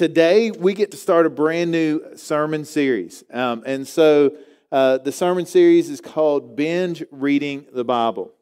[0.00, 3.22] today we get to start a brand new sermon series.
[3.30, 4.34] Um, and so
[4.72, 8.32] uh, the sermon series is called Binge Reading the Bible.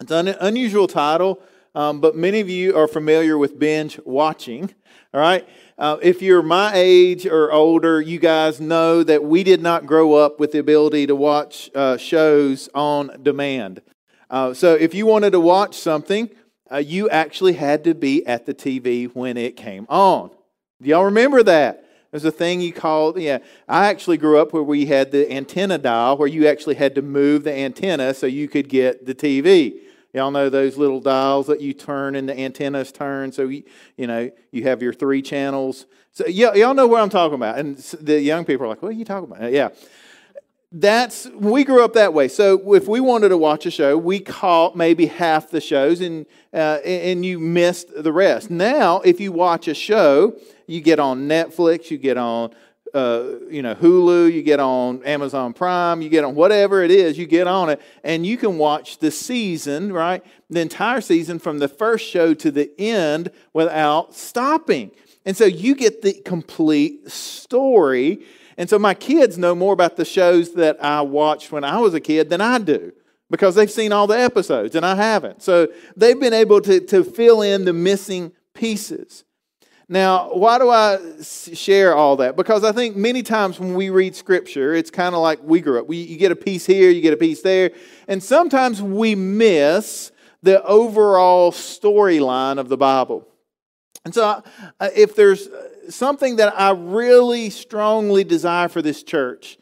[0.00, 1.40] It's an unusual title,
[1.72, 4.74] um, but many of you are familiar with binge watching.
[5.14, 5.48] All right.
[5.78, 10.14] Uh, if you're my age or older, you guys know that we did not grow
[10.14, 13.82] up with the ability to watch uh, shows on demand.
[14.30, 16.28] Uh, so if you wanted to watch something,
[16.72, 20.32] uh, you actually had to be at the TV when it came on.
[20.80, 21.84] Do y'all remember that?
[22.10, 23.38] There's a thing you called, yeah.
[23.68, 27.02] I actually grew up where we had the antenna dial where you actually had to
[27.02, 29.80] move the antenna so you could get the TV.
[30.14, 33.30] Y'all know those little dials that you turn and the antennas turn.
[33.30, 33.62] So, you,
[33.96, 35.84] you know, you have your three channels.
[36.12, 37.58] So, y'all know what I'm talking about.
[37.58, 39.52] And the young people are like, what are you talking about?
[39.52, 39.68] Yeah.
[40.70, 42.28] That's, we grew up that way.
[42.28, 46.26] So, if we wanted to watch a show, we caught maybe half the shows and,
[46.52, 48.50] uh, and you missed the rest.
[48.50, 52.50] Now, if you watch a show, you get on Netflix, you get on
[52.94, 57.18] uh, you know Hulu, you get on Amazon Prime, you get on whatever it is,
[57.18, 60.24] you get on it, and you can watch the season, right?
[60.50, 64.90] The entire season from the first show to the end without stopping.
[65.24, 68.20] And so you get the complete story.
[68.58, 71.94] And so my kids know more about the shows that I watched when I was
[71.94, 72.92] a kid than I do
[73.30, 75.42] because they've seen all the episodes and I haven't.
[75.42, 79.24] So they've been able to, to fill in the missing pieces.
[79.88, 82.36] Now, why do I share all that?
[82.36, 85.78] Because I think many times when we read scripture, it's kind of like we grew
[85.78, 85.86] up.
[85.86, 87.70] We, you get a piece here, you get a piece there,
[88.06, 90.12] and sometimes we miss
[90.42, 93.26] the overall storyline of the Bible.
[94.04, 94.42] And so,
[94.78, 95.48] uh, if there's
[95.88, 99.58] something that I really strongly desire for this church,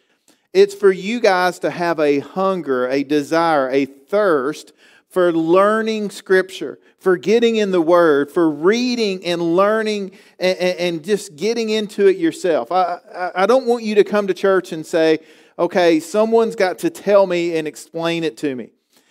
[0.53, 4.73] it's for you guys to have a hunger, a desire, a thirst
[5.09, 11.37] for learning Scripture, for getting in the Word, for reading and learning and, and just
[11.37, 12.73] getting into it yourself.
[12.73, 12.99] I,
[13.35, 15.21] I don't want you to come to church and say,
[15.59, 18.71] okay, someone's got to tell me and explain it to me.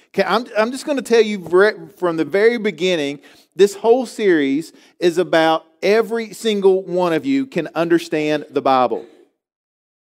[0.09, 1.39] Okay, I'm, I'm just going to tell you
[1.97, 3.20] from the very beginning
[3.55, 9.05] this whole series is about every single one of you can understand the Bible.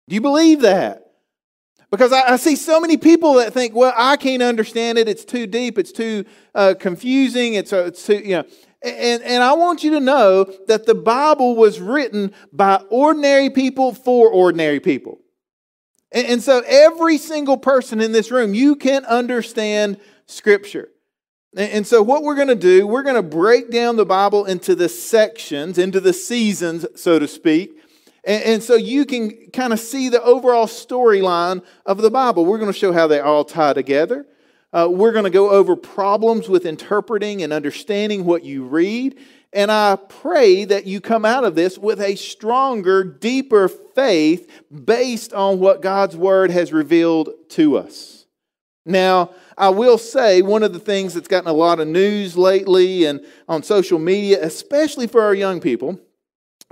[0.08, 1.06] Do you believe that?
[1.90, 5.08] Because I, I, see so many people that think, well, I can't understand it.
[5.08, 5.76] It's too deep.
[5.76, 6.24] It's too
[6.54, 7.54] uh, confusing.
[7.54, 8.44] It's, uh, it's too, you know.
[8.82, 13.92] And, and I want you to know that the Bible was written by ordinary people
[13.92, 15.18] for ordinary people.
[16.12, 20.89] And, and so every single person in this room, you can understand Scripture.
[21.56, 24.76] And, so what we're going to do, we're going to break down the Bible into
[24.76, 27.72] the sections, into the seasons, so to speak.
[28.22, 32.44] And, and so you can kind of see the overall storyline of the Bible.
[32.44, 34.26] We're going to show how they all tie together.
[34.72, 39.18] Uh, we're going to go over problems with interpreting and understanding what you read.
[39.52, 45.32] And I pray that you come out of this with a stronger, deeper faith based
[45.32, 48.26] on what God's Word has revealed to us.
[48.86, 53.04] Now, I will say one of the things that's gotten a lot of news lately
[53.04, 56.00] and on social media, especially for our young people,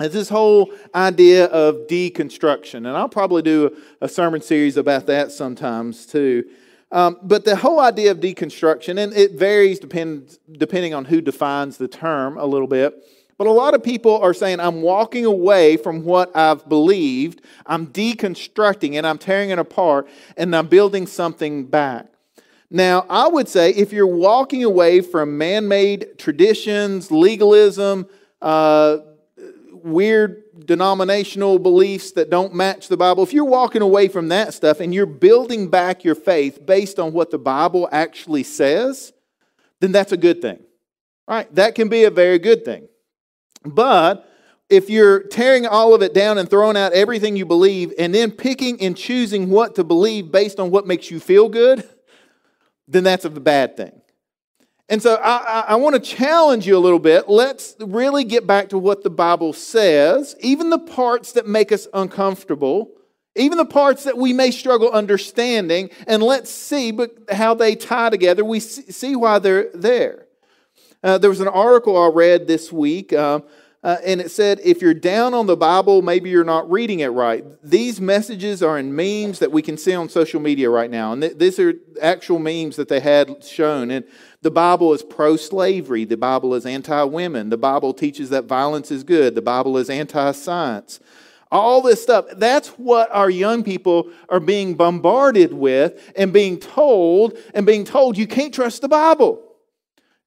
[0.01, 2.77] is this whole idea of deconstruction.
[2.77, 6.45] And I'll probably do a sermon series about that sometimes too.
[6.91, 11.77] Um, but the whole idea of deconstruction, and it varies depend, depending on who defines
[11.77, 13.05] the term a little bit.
[13.37, 17.85] But a lot of people are saying, I'm walking away from what I've believed, I'm
[17.85, 22.07] deconstructing it, I'm tearing it apart, and I'm building something back.
[22.71, 28.07] Now, I would say if you're walking away from man made traditions, legalism,
[28.41, 28.97] uh,
[29.71, 34.79] weird denominational beliefs that don't match the Bible, if you're walking away from that stuff
[34.81, 39.13] and you're building back your faith based on what the Bible actually says,
[39.79, 40.59] then that's a good thing.
[41.27, 42.87] Right, that can be a very good thing.
[43.63, 44.27] But
[44.69, 48.31] if you're tearing all of it down and throwing out everything you believe and then
[48.31, 51.87] picking and choosing what to believe based on what makes you feel good,
[52.89, 54.01] then that's a bad thing.
[54.89, 57.29] And so I, I, I want to challenge you a little bit.
[57.29, 61.87] Let's really get back to what the Bible says, even the parts that make us
[61.93, 62.89] uncomfortable,
[63.35, 66.97] even the parts that we may struggle understanding, and let's see
[67.31, 68.43] how they tie together.
[68.43, 70.25] We see why they're there.
[71.03, 73.13] Uh, there was an article I read this week.
[73.13, 73.41] Uh,
[73.81, 77.07] uh, and it said, if you're down on the Bible, maybe you're not reading it
[77.07, 77.45] right.
[77.63, 81.13] These messages are in memes that we can see on social media right now.
[81.13, 83.89] And th- these are actual memes that they had shown.
[83.89, 84.03] And
[84.41, 86.03] the Bible is pro slavery.
[86.03, 87.49] The Bible is anti women.
[87.49, 89.33] The Bible teaches that violence is good.
[89.33, 90.99] The Bible is anti science.
[91.49, 92.25] All this stuff.
[92.35, 98.17] That's what our young people are being bombarded with and being told, and being told
[98.17, 99.48] you can't trust the Bible.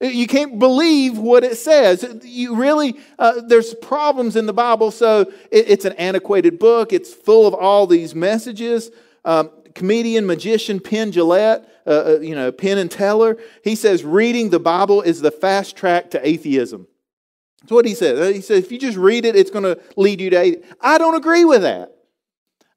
[0.03, 2.05] You can't believe what it says.
[2.23, 6.91] You really, uh, there's problems in the Bible, so it, it's an antiquated book.
[6.91, 8.91] It's full of all these messages.
[9.23, 14.49] Um, comedian, magician Penn Jillette, uh, uh, you know, Penn and Teller, he says reading
[14.49, 16.85] the Bible is the fast track to atheism.
[17.61, 18.35] That's what he says.
[18.35, 20.75] He says if you just read it, it's going to lead you to atheism.
[20.81, 21.91] I don't agree with that.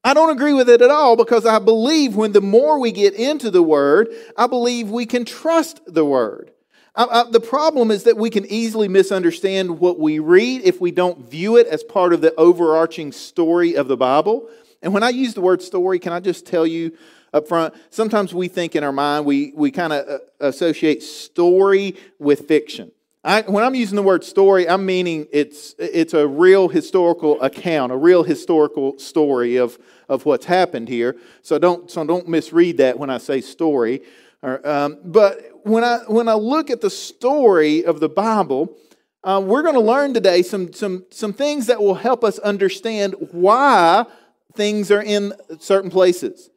[0.04, 3.14] I don't agree with it at all because I believe when the more we get
[3.14, 6.52] into the Word, I believe we can trust the Word.
[6.96, 10.90] I, I, the problem is that we can easily misunderstand what we read if we
[10.90, 14.48] don't view it as part of the overarching story of the Bible.
[14.82, 16.96] And when I use the word story, can I just tell you
[17.34, 17.74] up front?
[17.90, 22.90] Sometimes we think in our mind, we, we kind of uh, associate story with fiction.
[23.22, 27.90] I, when I'm using the word story, I'm meaning it's, it's a real historical account,
[27.90, 29.78] a real historical story of,
[30.08, 31.16] of what's happened here.
[31.42, 34.02] So don't, so don't misread that when I say story.
[34.46, 38.76] Um, but when I, when I look at the story of the Bible,
[39.24, 43.14] uh, we're going to learn today some, some, some things that will help us understand
[43.32, 44.06] why
[44.54, 46.50] things are in certain places.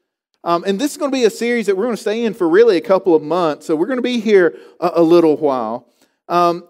[0.43, 2.33] Um, and this is going to be a series that we're going to stay in
[2.35, 3.65] for really a couple of months.
[3.65, 5.91] So we're going to be here a, a little while.
[6.27, 6.67] Um,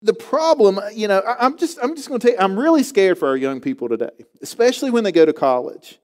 [0.00, 2.82] the problem, you know, I, am just I'm just going to tell you, I'm really
[2.82, 4.10] scared for our young people today,
[4.42, 5.98] especially when they go to college,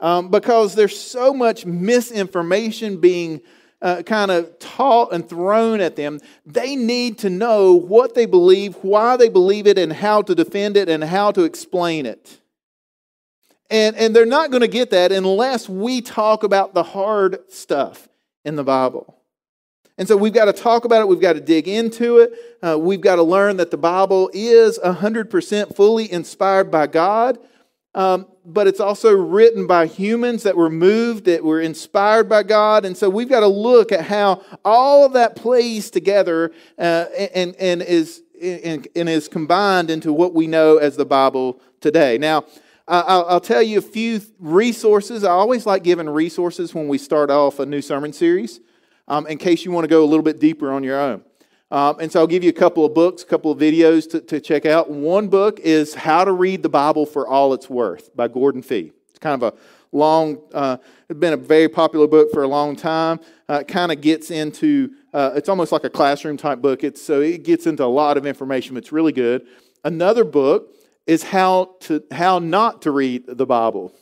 [0.00, 3.40] um, because there's so much misinformation being
[3.80, 6.20] uh, kind of taught and thrown at them.
[6.44, 10.76] They need to know what they believe, why they believe it, and how to defend
[10.76, 12.38] it and how to explain it.
[13.70, 18.08] And, and they're not going to get that unless we talk about the hard stuff
[18.44, 19.14] in the Bible.
[19.98, 21.08] And so we've got to talk about it.
[21.08, 22.32] We've got to dig into it.
[22.62, 27.38] Uh, we've got to learn that the Bible is 100% fully inspired by God,
[27.94, 32.84] um, but it's also written by humans that were moved, that were inspired by God.
[32.84, 37.54] And so we've got to look at how all of that plays together uh, and,
[37.56, 42.18] and, is, and, is combined into what we know as the Bible today.
[42.18, 42.44] Now,
[42.86, 45.22] I'll, I'll, tell you a few resources.
[45.22, 48.60] I always like giving resources when we start off a new sermon series
[49.06, 51.22] um, in case you want to go a little bit deeper on your own.
[51.70, 54.20] Um, and so I'll give you a couple of books, a couple of videos to,
[54.22, 54.90] to check out.
[54.90, 58.92] One book is How to Read the Bible for All It's Worth by Gordon Fee.
[59.10, 59.58] It's kind of a
[59.92, 60.78] long, uh,
[61.10, 63.20] it's been a very popular book for a long time.
[63.50, 66.84] Uh, it kind of gets into, uh, it's almost like a classroom type book.
[66.84, 68.78] It's, so it gets into a lot of information.
[68.78, 69.46] It's really good.
[69.84, 70.74] Another book
[71.06, 73.94] is how, to, how not to read the Bible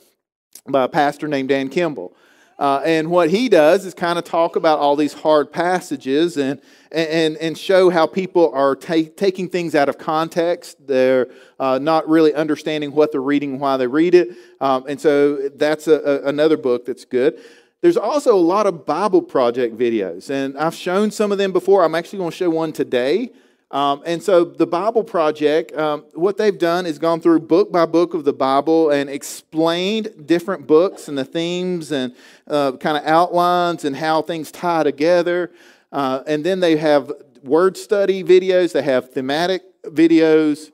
[0.69, 2.15] by a pastor named Dan Kimball.
[2.59, 6.59] Uh, and what he does is kind of talk about all these hard passages and,
[6.91, 10.75] and, and show how people are ta- taking things out of context.
[10.87, 11.27] They're
[11.59, 14.29] uh, not really understanding what they're reading, why they read it.
[14.59, 17.39] Um, and so that's a, a, another book that's good.
[17.81, 21.83] There's also a lot of Bible Project videos, and I've shown some of them before.
[21.83, 23.31] I'm actually going to show one today.
[23.69, 27.85] Um, and so the Bible Project, um, what they've done is gone through book by
[27.85, 32.15] book of the Bible and explained different books and the themes and
[32.47, 35.51] uh, kind of outlines and how things tie together.
[35.91, 37.11] Uh, and then they have
[37.43, 40.71] word study videos, they have thematic videos.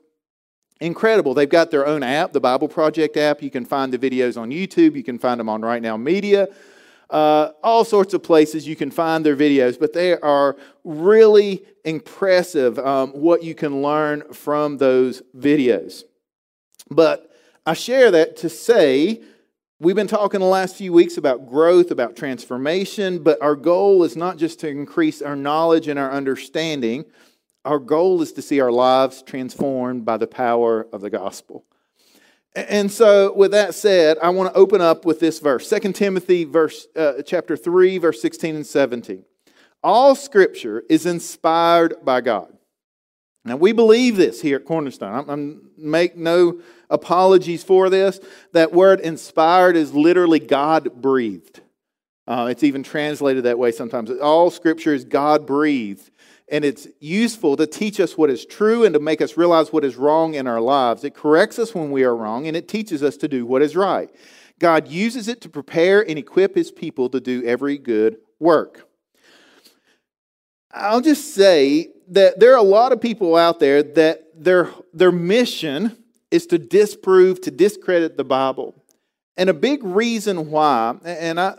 [0.80, 1.34] Incredible.
[1.34, 3.42] They've got their own app, the Bible Project app.
[3.42, 6.48] You can find the videos on YouTube, you can find them on Right Now Media
[7.14, 12.80] uh, all sorts of places you can find their videos, but they are really impressive
[12.80, 16.06] um, what you can learn from those videos.
[16.90, 17.32] But
[17.68, 19.22] I share that to say
[19.80, 24.18] we've been talking the last few weeks about growth, about transformation, but our goal is
[24.18, 27.06] not just to increase our knowledge and our understanding.
[27.64, 31.64] Our goal is to see our lives transformed by the power of the gospel.
[32.56, 36.44] And so, with that said, I want to open up with this verse 2 Timothy,
[36.44, 39.26] verse, uh, chapter 3, verse 16 and 17.
[39.82, 42.54] All scripture is inspired by God.
[43.44, 45.14] Now, we believe this here at Cornerstone.
[45.14, 48.20] I'm, I'm make no apologies for this.
[48.54, 51.60] That word inspired is literally God breathed.
[52.26, 54.10] Uh, it's even translated that way sometimes.
[54.12, 56.10] All scripture is God breathed
[56.50, 59.86] and it's useful to teach us what is true and to make us realize what
[59.86, 61.04] is wrong in our lives.
[61.04, 63.76] It corrects us when we are wrong, and it teaches us to do what is
[63.76, 64.10] right.
[64.60, 68.88] God uses it to prepare and equip his people to do every good work.
[70.72, 75.12] I'll just say that there are a lot of people out there that their, their
[75.12, 75.98] mission
[76.32, 78.83] is to disprove, to discredit the Bible.
[79.36, 81.56] And a big reason why, and I,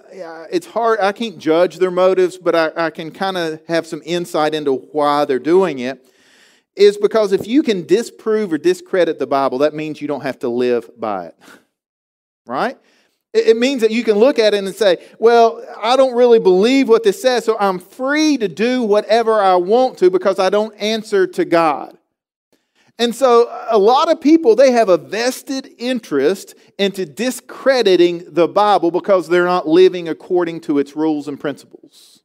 [0.52, 4.00] it's hard, I can't judge their motives, but I, I can kind of have some
[4.04, 6.06] insight into why they're doing it,
[6.76, 10.38] is because if you can disprove or discredit the Bible, that means you don't have
[10.40, 11.36] to live by it.
[12.46, 12.76] Right?
[13.32, 16.90] It means that you can look at it and say, well, I don't really believe
[16.90, 20.74] what this says, so I'm free to do whatever I want to because I don't
[20.74, 21.96] answer to God.
[22.98, 28.90] And so a lot of people, they have a vested interest into discrediting the Bible
[28.90, 32.22] because they're not living according to its rules and principles.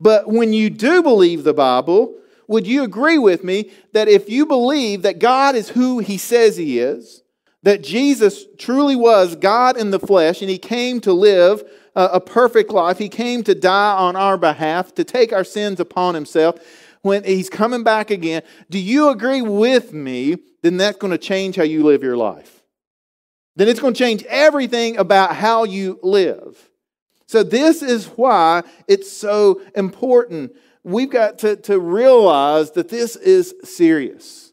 [0.00, 2.16] But when you do believe the Bible,
[2.48, 6.56] would you agree with me that if you believe that God is who he says
[6.56, 7.22] he is,
[7.62, 11.62] that Jesus truly was God in the flesh and he came to live
[11.94, 16.14] a perfect life, he came to die on our behalf, to take our sins upon
[16.14, 16.56] himself,
[17.02, 20.38] when he's coming back again, do you agree with me?
[20.62, 22.62] Then that's going to change how you live your life.
[23.56, 26.70] Then it's going to change everything about how you live.
[27.26, 30.52] So, this is why it's so important.
[30.84, 34.52] We've got to, to realize that this is serious.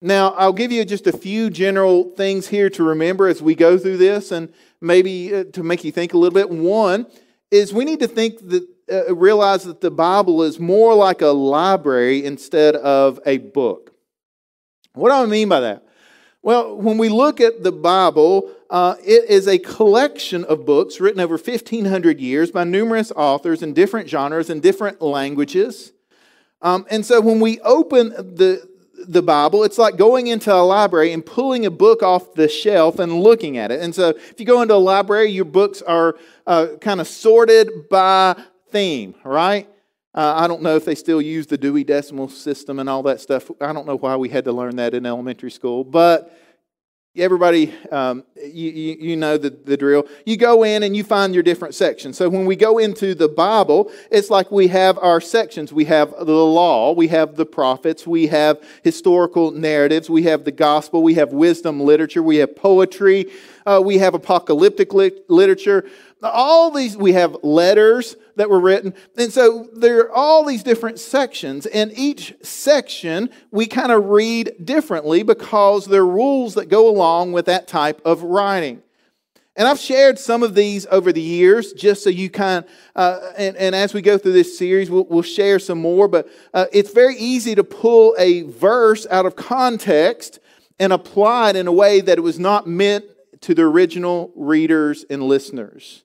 [0.00, 3.78] Now, I'll give you just a few general things here to remember as we go
[3.78, 6.50] through this and maybe uh, to make you think a little bit.
[6.50, 7.06] One
[7.50, 11.28] is we need to think that uh, realize that the Bible is more like a
[11.28, 13.92] library instead of a book.
[14.94, 15.84] What do I mean by that?
[16.42, 21.20] Well, when we look at the Bible, uh, it is a collection of books written
[21.20, 25.92] over 1,500 years by numerous authors in different genres and different languages.
[26.60, 28.68] Um, and so when we open the,
[29.08, 32.98] the Bible, it's like going into a library and pulling a book off the shelf
[32.98, 33.80] and looking at it.
[33.80, 37.88] And so if you go into a library, your books are uh, kind of sorted
[37.88, 38.36] by
[38.74, 39.68] theme, right?
[40.12, 43.20] Uh, I don't know if they still use the Dewey Decimal System and all that
[43.20, 43.48] stuff.
[43.60, 46.36] I don't know why we had to learn that in elementary school, but
[47.16, 50.08] everybody, um, you, you, you, know the, the drill.
[50.26, 52.16] You go in and you find your different sections.
[52.18, 55.72] So when we go into the Bible, it's like we have our sections.
[55.72, 60.52] We have the law, we have the prophets, we have historical narratives, we have the
[60.52, 63.30] gospel, we have wisdom literature, we have poetry,
[63.66, 65.88] uh, we have apocalyptic literature.
[66.22, 68.94] All these, we have letters that were written.
[69.16, 74.54] And so there are all these different sections, and each section we kind of read
[74.64, 78.82] differently because there are rules that go along with that type of writing.
[79.56, 83.32] And I've shared some of these over the years just so you kind of, uh,
[83.36, 86.08] and, and as we go through this series, we'll, we'll share some more.
[86.08, 90.40] But uh, it's very easy to pull a verse out of context
[90.80, 93.04] and apply it in a way that it was not meant
[93.42, 96.03] to the original readers and listeners.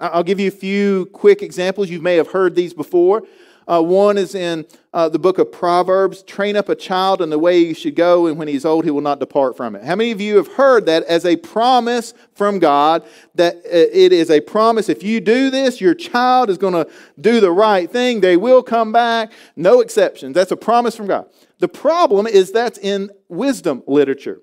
[0.00, 1.90] I'll give you a few quick examples.
[1.90, 3.24] You may have heard these before.
[3.68, 7.38] Uh, one is in uh, the book of Proverbs train up a child in the
[7.38, 9.84] way he should go, and when he's old, he will not depart from it.
[9.84, 13.04] How many of you have heard that as a promise from God?
[13.36, 14.88] That uh, it is a promise.
[14.88, 16.90] If you do this, your child is going to
[17.20, 18.20] do the right thing.
[18.20, 19.30] They will come back.
[19.54, 20.34] No exceptions.
[20.34, 21.26] That's a promise from God.
[21.58, 24.40] The problem is that's in wisdom literature.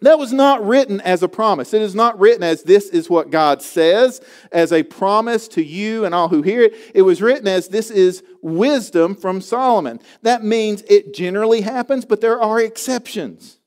[0.00, 1.72] That was not written as a promise.
[1.72, 4.20] It is not written as this is what God says,
[4.50, 6.74] as a promise to you and all who hear it.
[6.94, 10.00] It was written as this is wisdom from Solomon.
[10.22, 13.58] That means it generally happens, but there are exceptions.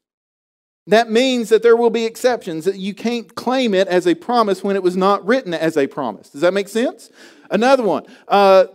[0.87, 4.63] That means that there will be exceptions, that you can't claim it as a promise
[4.63, 6.29] when it was not written as a promise.
[6.29, 7.09] Does that make sense?
[7.49, 8.05] Another one.
[8.27, 8.65] Uh,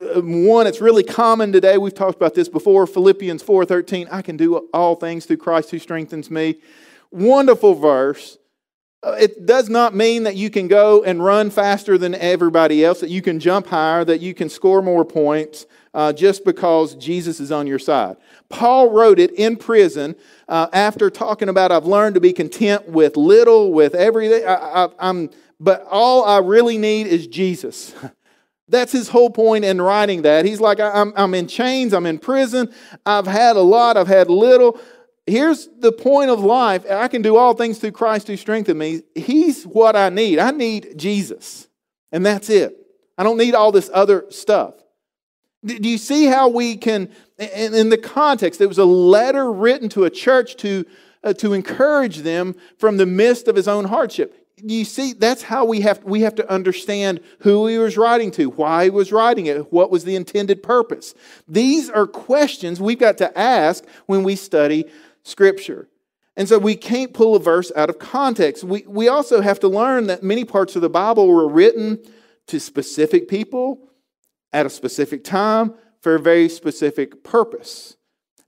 [0.00, 4.58] one that's really common today we've talked about this before philippians 4.13 i can do
[4.72, 6.60] all things through christ who strengthens me
[7.10, 8.38] Wonderful verse.
[9.02, 13.00] Uh, it does not mean that you can go and run faster than everybody else,
[13.00, 17.38] that you can jump higher, that you can score more points uh, just because Jesus
[17.38, 18.16] is on your side.
[18.48, 20.16] Paul wrote it in prison
[20.48, 24.44] uh, after talking about, I've learned to be content with little, with everything.
[24.46, 27.94] I, am but all I really need is Jesus.
[28.68, 30.44] That's his whole point in writing that.
[30.44, 32.72] He's like, I'm, I'm in chains, I'm in prison,
[33.06, 34.78] I've had a lot, I've had little
[35.28, 36.84] here's the point of life.
[36.90, 39.02] I can do all things through Christ who strengthens me.
[39.14, 40.38] He's what I need.
[40.38, 41.68] I need Jesus.
[42.10, 42.76] And that's it.
[43.16, 44.74] I don't need all this other stuff.
[45.64, 50.04] Do you see how we can, in the context, it was a letter written to
[50.04, 50.84] a church to,
[51.24, 54.34] uh, to encourage them from the midst of his own hardship.
[54.62, 58.50] You see, that's how we have, we have to understand who he was writing to,
[58.50, 61.14] why he was writing it, what was the intended purpose.
[61.46, 64.86] These are questions we've got to ask when we study
[65.28, 65.88] Scripture.
[66.36, 68.62] And so we can't pull a verse out of context.
[68.62, 71.98] We, we also have to learn that many parts of the Bible were written
[72.46, 73.90] to specific people
[74.52, 77.96] at a specific time for a very specific purpose.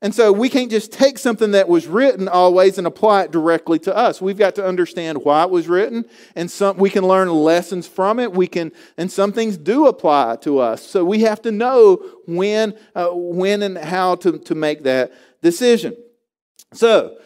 [0.03, 3.79] And so we can't just take something that was written always and apply it directly
[3.81, 4.23] to us.
[4.23, 8.19] We've got to understand why it was written, and some we can learn lessons from
[8.19, 8.33] it.
[8.33, 10.83] We can, and some things do apply to us.
[10.83, 11.97] So we have to know
[12.27, 15.95] when, uh, when and how to, to make that decision.
[16.73, 17.19] So,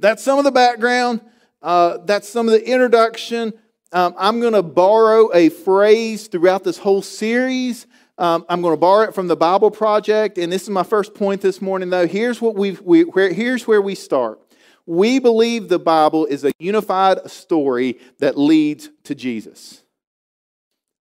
[0.00, 1.20] that's some of the background.
[1.62, 3.54] Uh, that's some of the introduction.
[3.92, 7.86] Um, I'm going to borrow a phrase throughout this whole series.
[8.18, 11.14] Um, I'm going to borrow it from the Bible Project, and this is my first
[11.14, 11.90] point this morning.
[11.90, 14.40] Though here's what we've, we where, here's where we start.
[14.86, 19.82] We believe the Bible is a unified story that leads to Jesus.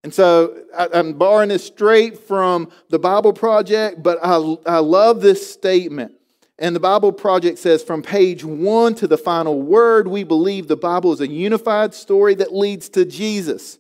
[0.03, 5.22] And so I, am borrowing this straight from the Bible Project, but I, I love
[5.22, 6.13] this statement.
[6.60, 10.77] And the Bible Project says from page one to the final word, we believe the
[10.77, 13.79] Bible is a unified story that leads to Jesus.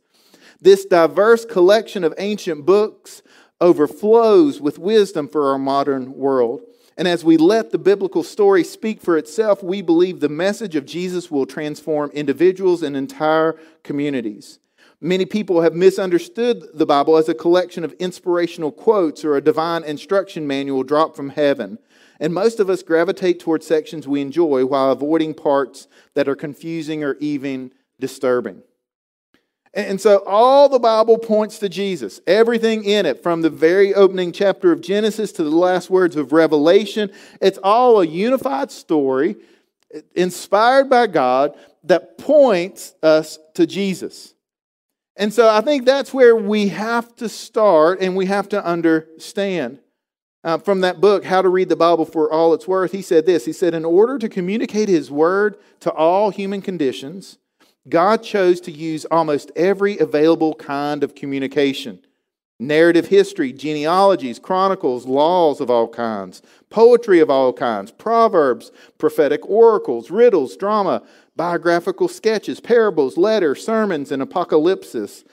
[0.59, 3.21] This diverse collection of ancient books
[3.61, 6.61] overflows with wisdom for our modern world.
[6.97, 10.85] And as we let the biblical story speak for itself, we believe the message of
[10.85, 14.59] Jesus will transform individuals and entire communities.
[15.01, 19.83] Many people have misunderstood the Bible as a collection of inspirational quotes or a divine
[19.83, 21.77] instruction manual dropped from heaven.
[22.19, 27.03] And most of us gravitate toward sections we enjoy while avoiding parts that are confusing
[27.03, 28.63] or even disturbing.
[29.73, 32.21] And so all the Bible points to Jesus.
[32.27, 36.31] Everything in it, from the very opening chapter of Genesis to the last words of
[36.31, 39.35] Revelation, it's all a unified story
[40.15, 44.35] inspired by God that points us to Jesus.
[45.15, 49.79] And so I think that's where we have to start and we have to understand.
[50.43, 53.25] Uh, from that book, How to Read the Bible for All It's Worth, he said
[53.25, 57.37] this He said, In order to communicate his word to all human conditions,
[57.87, 61.99] God chose to use almost every available kind of communication
[62.59, 70.09] narrative history, genealogies, chronicles, laws of all kinds, poetry of all kinds, proverbs, prophetic oracles,
[70.09, 71.01] riddles, drama,
[71.35, 75.25] biographical sketches, parables, letters, sermons, and apocalypses.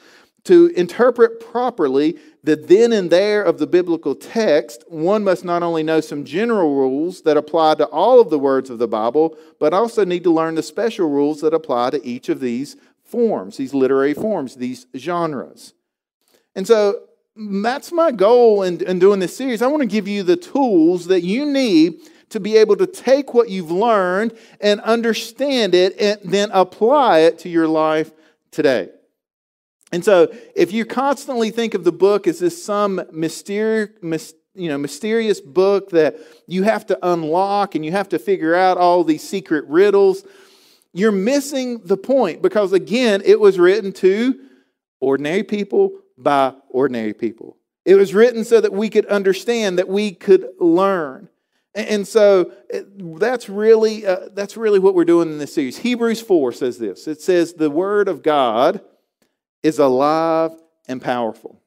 [0.45, 5.83] To interpret properly the then and there of the biblical text, one must not only
[5.83, 9.75] know some general rules that apply to all of the words of the Bible, but
[9.75, 13.75] also need to learn the special rules that apply to each of these forms, these
[13.75, 15.75] literary forms, these genres.
[16.55, 17.03] And so
[17.37, 19.61] that's my goal in, in doing this series.
[19.61, 23.35] I want to give you the tools that you need to be able to take
[23.35, 28.13] what you've learned and understand it and then apply it to your life
[28.51, 28.89] today.
[29.93, 34.79] And so, if you constantly think of the book as this some mysterious, you know,
[34.79, 39.23] mysterious book that you have to unlock and you have to figure out all these
[39.23, 40.25] secret riddles,
[40.93, 44.39] you're missing the point because, again, it was written to
[45.01, 47.57] ordinary people by ordinary people.
[47.85, 51.29] It was written so that we could understand, that we could learn.
[51.75, 52.53] And so
[52.97, 55.79] that's really, uh, that's really what we're doing in this series.
[55.79, 58.83] Hebrews 4 says this it says, The Word of God
[59.63, 60.53] is alive
[60.89, 61.61] and powerful.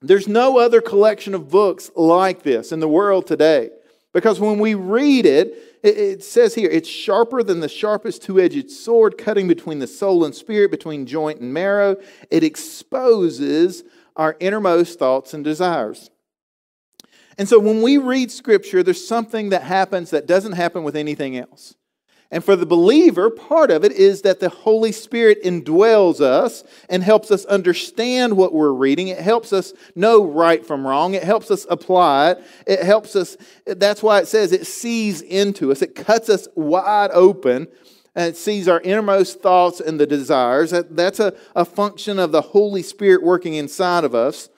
[0.00, 3.70] There's no other collection of books like this in the world today.
[4.12, 8.70] Because when we read it, it says here, it's sharper than the sharpest two edged
[8.70, 11.96] sword, cutting between the soul and spirit, between joint and marrow.
[12.30, 13.84] It exposes
[14.16, 16.10] our innermost thoughts and desires.
[17.36, 21.36] And so when we read Scripture, there's something that happens that doesn't happen with anything
[21.36, 21.76] else.
[22.30, 27.02] And for the believer, part of it is that the Holy Spirit indwells us and
[27.02, 29.08] helps us understand what we're reading.
[29.08, 31.14] It helps us know right from wrong.
[31.14, 32.44] It helps us apply it.
[32.66, 37.10] It helps us, that's why it says it sees into us, it cuts us wide
[37.12, 37.66] open
[38.14, 40.74] and it sees our innermost thoughts and the desires.
[40.90, 44.50] That's a, a function of the Holy Spirit working inside of us.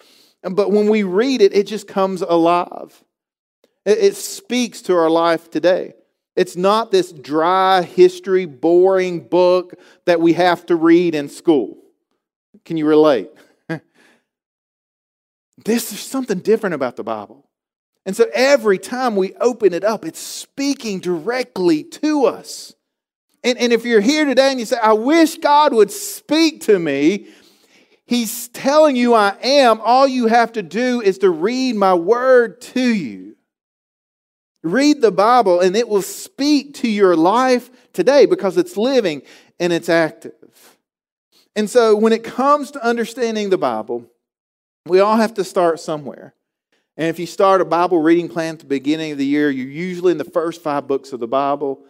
[0.43, 3.05] But when we read it, it just comes alive.
[3.85, 5.93] It speaks to our life today.
[6.37, 9.75] It's not this dry history, boring book
[10.07, 11.77] that we have to read in school.
[12.65, 13.31] Can you relate?
[15.65, 17.47] this is something different about the Bible.
[18.07, 22.75] And so every time we open it up, it's speaking directly to us.
[23.43, 26.79] And, and if you're here today and you say, I wish God would speak to
[26.79, 27.29] me,
[28.07, 29.81] He's telling you I am.
[29.81, 33.30] All you have to do is to read my word to you.
[34.63, 39.23] Read the Bible and it will speak to your life today because it's living
[39.59, 40.35] and it's active.
[41.57, 44.07] And so when it comes to understanding the Bible,
[44.87, 46.35] we all have to start somewhere.
[46.97, 49.67] And if you start a Bible reading plan at the beginning of the year, you're
[49.67, 51.85] usually in the first five books of the Bible.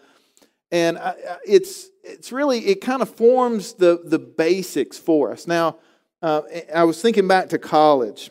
[0.70, 0.98] And
[1.44, 5.46] it's, it's really, it kind of forms the, the basics for us.
[5.46, 5.78] Now,
[6.22, 6.42] uh,
[6.74, 8.30] I was thinking back to college.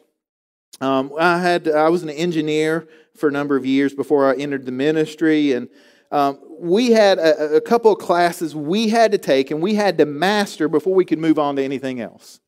[0.82, 2.88] Um, I had I was an engineer
[3.20, 5.70] for a number of years before I entered the ministry, and
[6.12, 10.00] um, we had a, a, couple of classes we had to take and we had
[10.00, 12.40] to master before we could move on to anything else.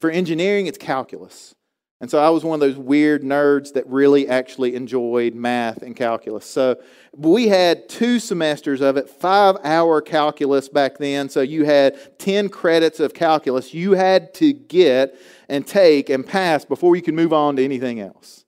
[0.00, 1.56] For engineering, it's calculus.
[2.00, 5.96] And so I was one of those weird nerds that really actually enjoyed math and
[5.96, 6.46] calculus.
[6.46, 6.76] So
[7.16, 11.28] we had two semesters of it, five hour calculus back then.
[11.28, 16.64] So you had 10 credits of calculus you had to get and take and pass
[16.64, 18.44] before you could move on to anything else.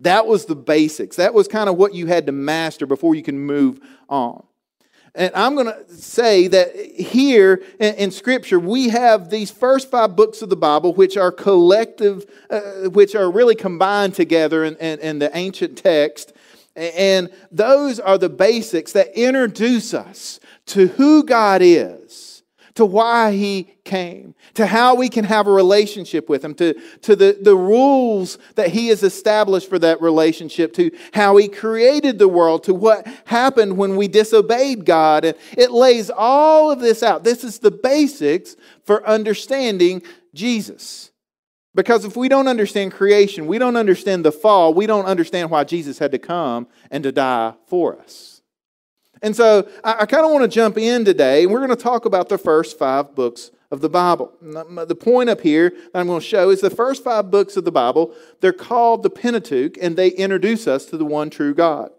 [0.00, 1.16] That was the basics.
[1.16, 4.44] That was kind of what you had to master before you can move on.
[5.14, 10.14] And I'm going to say that here in, in, Scripture, we have these first five
[10.14, 15.00] books of the Bible, which are collective, uh, which are really combined together in, in,
[15.00, 16.32] in the ancient text.
[16.76, 22.29] And those are the basics that introduce us to who God is
[22.74, 27.16] to why he came, to how we can have a relationship with him, to, to
[27.16, 32.28] the, the rules that he has established for that relationship, to how he created the
[32.28, 35.24] world, to what happened when we disobeyed God.
[35.24, 37.24] And it lays all of this out.
[37.24, 40.02] This is the basics for understanding
[40.34, 41.10] Jesus.
[41.74, 45.64] Because if we don't understand creation, we don't understand the fall, we don't understand why
[45.64, 48.29] Jesus had to come and to die for us.
[49.22, 51.82] And so I, I kind of want to jump in today, and we're going to
[51.82, 54.32] talk about the first five books of the Bible.
[54.40, 57.64] The point up here that I'm going to show is the first five books of
[57.64, 61.90] the Bible, they're called the Pentateuch, and they introduce us to the one true God.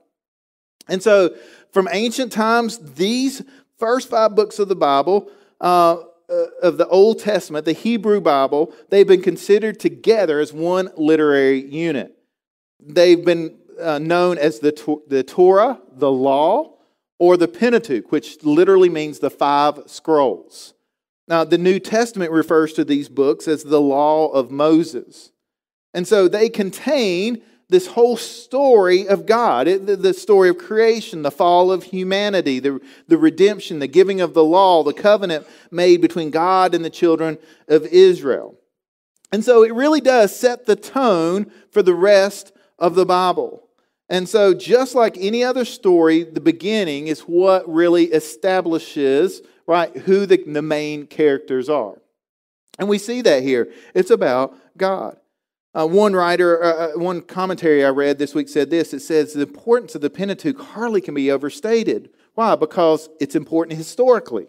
[0.89, 1.35] And so
[1.71, 3.41] from ancient times, these
[3.77, 5.31] first five books of the Bible,
[5.61, 5.97] uh,
[6.29, 11.59] uh, of the Old Testament, the Hebrew Bible, they've been considered together as one literary
[11.59, 12.17] unit.
[12.79, 16.77] They've been uh, known as the, the Torah, the law,
[17.21, 20.73] or the Pentateuch, which literally means the five scrolls.
[21.27, 25.31] Now, the New Testament refers to these books as the law of Moses.
[25.93, 31.71] And so they contain this whole story of God the, story of creation, the fall
[31.71, 36.73] of humanity, the, the redemption, the giving of the law, the covenant made between God
[36.73, 38.55] and the children of Israel.
[39.31, 43.67] And so it really does set the tone for the rest of the Bible.
[44.11, 50.25] And so, just like any other story, the beginning is what really establishes, right, who
[50.25, 52.01] the, the main characters are.
[52.77, 53.71] And we see that here.
[53.95, 55.15] It's about God.
[55.73, 59.31] Uh, one writer, uh, uh, one commentary I read this week said this it says,
[59.31, 62.09] The importance of the Pentateuch hardly can be overstated.
[62.33, 62.57] Why?
[62.57, 64.47] Because it's important historically.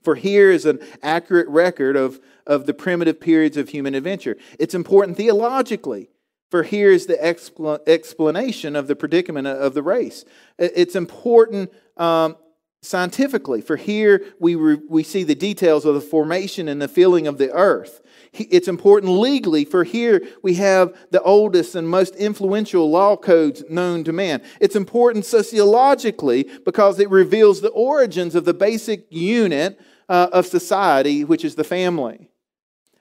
[0.00, 4.38] For here is an accurate record of, of the primitive periods of human adventure.
[4.58, 6.08] It's important theologically
[6.50, 10.24] for here is the explanation of the predicament of the race.
[10.58, 12.36] It's important um,
[12.80, 17.26] scientifically, for here we, re- we see the details of the formation and the filling
[17.26, 18.00] of the earth.
[18.32, 24.04] It's important legally, for here we have the oldest and most influential law codes known
[24.04, 24.42] to man.
[24.60, 31.24] It's important sociologically because it reveals the origins of the basic unit uh, of society,
[31.24, 32.30] which is the family.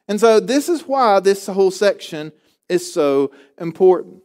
[0.07, 2.31] And so, this is why this whole section
[2.69, 4.23] is so important.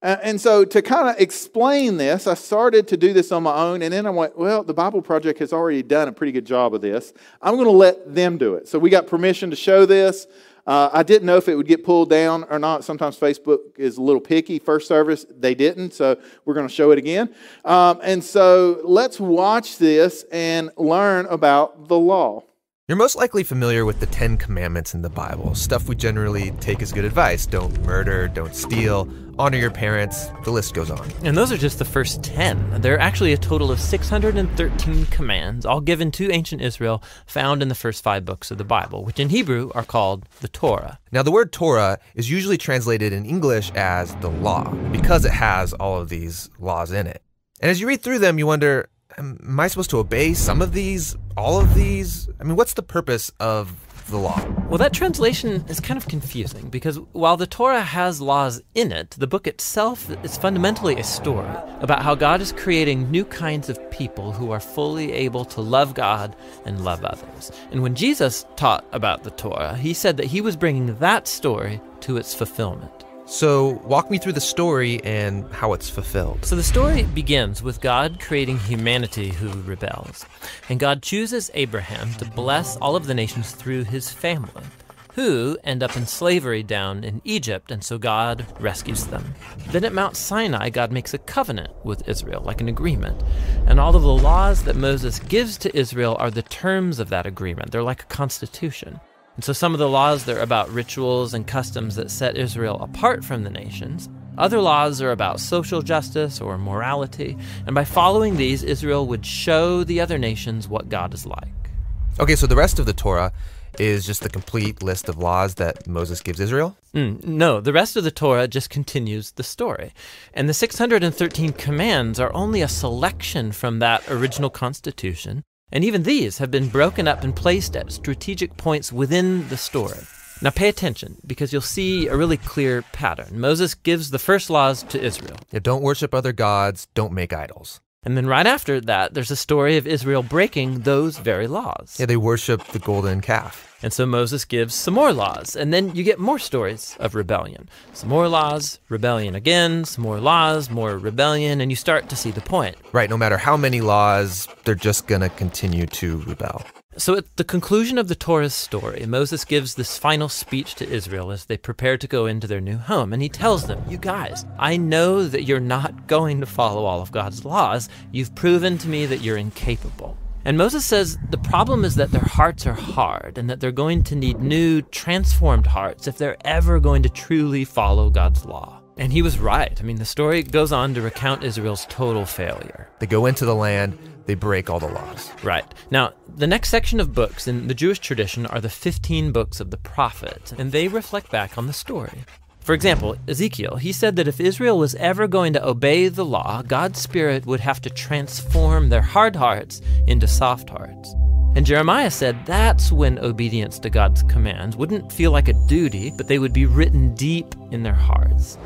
[0.00, 3.82] And so, to kind of explain this, I started to do this on my own,
[3.82, 6.72] and then I went, Well, the Bible Project has already done a pretty good job
[6.72, 7.12] of this.
[7.42, 8.68] I'm going to let them do it.
[8.68, 10.28] So, we got permission to show this.
[10.68, 12.84] Uh, I didn't know if it would get pulled down or not.
[12.84, 14.60] Sometimes Facebook is a little picky.
[14.60, 17.34] First service, they didn't, so we're going to show it again.
[17.64, 22.44] Um, and so, let's watch this and learn about the law.
[22.88, 26.80] You're most likely familiar with the Ten Commandments in the Bible, stuff we generally take
[26.80, 27.44] as good advice.
[27.44, 29.06] Don't murder, don't steal,
[29.38, 31.06] honor your parents, the list goes on.
[31.22, 32.80] And those are just the first 10.
[32.80, 37.68] There are actually a total of 613 commands, all given to ancient Israel, found in
[37.68, 40.98] the first five books of the Bible, which in Hebrew are called the Torah.
[41.12, 45.74] Now, the word Torah is usually translated in English as the law, because it has
[45.74, 47.22] all of these laws in it.
[47.60, 50.72] And as you read through them, you wonder am I supposed to obey some of
[50.72, 52.28] these, all of these?
[52.40, 53.72] I mean, what's the purpose of
[54.10, 54.40] the law?
[54.68, 59.10] Well, that translation is kind of confusing because while the Torah has laws in it,
[59.10, 61.50] the book itself is fundamentally a story
[61.80, 65.94] about how God is creating new kinds of people who are fully able to love
[65.94, 67.50] God and love others.
[67.72, 71.80] And when Jesus taught about the Torah, he said that he was bringing that story
[72.00, 73.04] to its fulfillment.
[73.28, 76.46] So, walk me through the story and how it's fulfilled.
[76.46, 80.24] So, the story begins with God creating humanity who rebels.
[80.70, 84.64] And God chooses Abraham to bless all of the nations through his family,
[85.12, 89.34] who end up in slavery down in Egypt, and so God rescues them.
[89.72, 93.22] Then at Mount Sinai, God makes a covenant with Israel, like an agreement.
[93.66, 97.26] And all of the laws that Moses gives to Israel are the terms of that
[97.26, 99.00] agreement, they're like a constitution.
[99.38, 103.24] And so some of the laws are about rituals and customs that set Israel apart
[103.24, 104.08] from the nations.
[104.36, 109.84] Other laws are about social justice or morality, and by following these, Israel would show
[109.84, 111.70] the other nations what God is like.
[112.18, 113.32] Okay, so the rest of the Torah
[113.78, 116.76] is just the complete list of laws that Moses gives Israel?
[116.92, 119.92] Mm, no, the rest of the Torah just continues the story.
[120.34, 125.44] And the 613 commands are only a selection from that original constitution.
[125.70, 129.98] And even these have been broken up and placed at strategic points within the story.
[130.40, 133.40] Now pay attention because you'll see a really clear pattern.
[133.40, 135.36] Moses gives the first laws to Israel.
[135.50, 137.80] Yeah, don't worship other gods, don't make idols.
[138.04, 141.96] And then right after that, there's a story of Israel breaking those very laws.
[141.98, 143.76] Yeah, they worship the golden calf.
[143.82, 147.68] And so Moses gives some more laws, and then you get more stories of rebellion.
[147.92, 152.30] Some more laws, rebellion again, some more laws, more rebellion, and you start to see
[152.30, 152.76] the point.
[152.92, 156.64] Right, no matter how many laws, they're just going to continue to rebel.
[156.96, 161.30] So, at the conclusion of the Torah's story, Moses gives this final speech to Israel
[161.30, 163.12] as they prepare to go into their new home.
[163.12, 167.02] And he tells them, You guys, I know that you're not going to follow all
[167.02, 167.88] of God's laws.
[168.10, 170.16] You've proven to me that you're incapable.
[170.46, 174.02] And Moses says the problem is that their hearts are hard and that they're going
[174.04, 178.80] to need new, transformed hearts if they're ever going to truly follow God's law.
[178.96, 179.78] And he was right.
[179.78, 182.88] I mean, the story goes on to recount Israel's total failure.
[182.98, 183.98] They go into the land,
[184.28, 185.32] they break all the laws.
[185.42, 185.64] Right.
[185.90, 189.70] Now, the next section of books in the Jewish tradition are the 15 books of
[189.70, 192.24] the prophets, and they reflect back on the story.
[192.60, 196.60] For example, Ezekiel, he said that if Israel was ever going to obey the law,
[196.60, 201.14] God's Spirit would have to transform their hard hearts into soft hearts.
[201.56, 206.28] And Jeremiah said that's when obedience to God's commands wouldn't feel like a duty, but
[206.28, 208.58] they would be written deep in their hearts.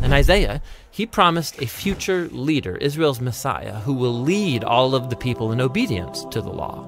[0.00, 5.16] And Isaiah, he promised a future leader, Israel's Messiah, who will lead all of the
[5.16, 6.86] people in obedience to the law.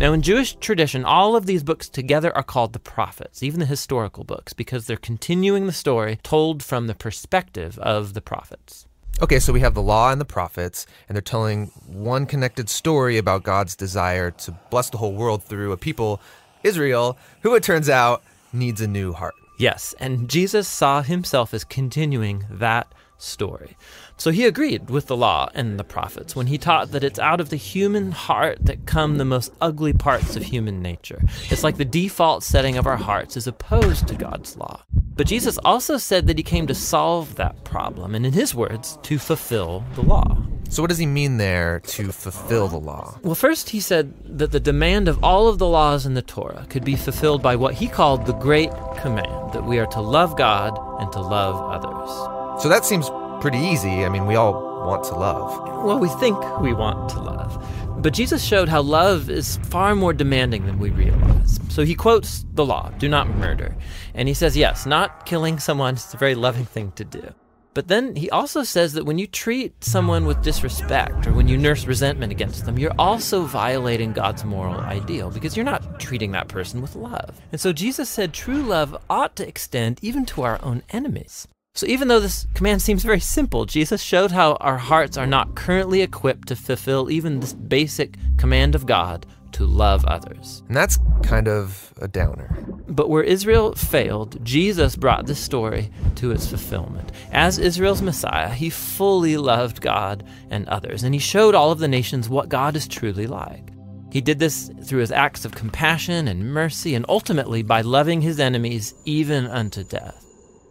[0.00, 3.66] Now, in Jewish tradition, all of these books together are called the prophets, even the
[3.66, 8.86] historical books, because they're continuing the story told from the perspective of the prophets.
[9.20, 13.18] Okay, so we have the law and the prophets, and they're telling one connected story
[13.18, 16.20] about God's desire to bless the whole world through a people,
[16.64, 18.22] Israel, who it turns out
[18.54, 19.34] needs a new heart.
[19.58, 22.86] Yes, and Jesus saw himself as continuing that
[23.18, 23.76] story.
[24.16, 27.40] So he agreed with the law and the prophets when he taught that it's out
[27.40, 31.20] of the human heart that come the most ugly parts of human nature.
[31.50, 34.82] It's like the default setting of our hearts is opposed to God's law.
[35.18, 38.98] But Jesus also said that he came to solve that problem, and in his words,
[39.02, 40.38] to fulfill the law.
[40.70, 43.18] So, what does he mean there to fulfill the law?
[43.22, 46.66] Well, first, he said that the demand of all of the laws in the Torah
[46.68, 50.36] could be fulfilled by what he called the Great Command that we are to love
[50.36, 52.37] God and to love others.
[52.60, 54.04] So, that seems pretty easy.
[54.04, 54.52] I mean, we all
[54.86, 55.84] want to love.
[55.84, 57.64] Well, we think we want to love.
[58.00, 61.58] But Jesus showed how love is far more demanding than we realize.
[61.68, 63.76] So he quotes the law do not murder.
[64.14, 67.34] And he says, yes, not killing someone is a very loving thing to do.
[67.74, 71.56] But then he also says that when you treat someone with disrespect or when you
[71.56, 76.48] nurse resentment against them, you're also violating God's moral ideal because you're not treating that
[76.48, 77.40] person with love.
[77.52, 81.46] And so Jesus said true love ought to extend even to our own enemies.
[81.78, 85.54] So even though this command seems very simple, Jesus showed how our hearts are not
[85.54, 90.64] currently equipped to fulfill even this basic command of God to love others.
[90.66, 92.52] And that's kind of a downer.
[92.88, 97.12] But where Israel failed, Jesus brought this story to its fulfillment.
[97.30, 101.86] As Israel's Messiah, he fully loved God and others, and he showed all of the
[101.86, 103.70] nations what God is truly like.
[104.10, 108.40] He did this through his acts of compassion and mercy, and ultimately by loving his
[108.40, 110.24] enemies even unto death.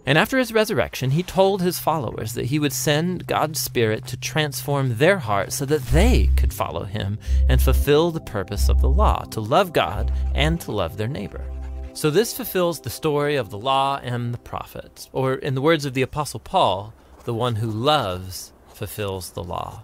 [0.07, 4.15] And after his resurrection, he told his followers that he would send God's Spirit to
[4.15, 8.89] transform their hearts so that they could follow him and fulfill the purpose of the
[8.89, 11.43] law to love God and to love their neighbor.
[11.91, 15.83] So this fulfills the story of the law and the prophets, or in the words
[15.83, 16.93] of the Apostle Paul,
[17.25, 19.83] the one who loves fulfills the law.